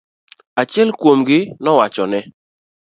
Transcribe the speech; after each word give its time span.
Achiel 0.61 0.89
kuomgi 0.99 1.39
nowachone. 1.63 2.19